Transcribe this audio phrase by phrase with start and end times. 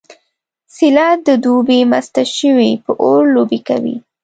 [0.75, 3.95] څیله د دوبي مسته شوې په اور لوبې کوي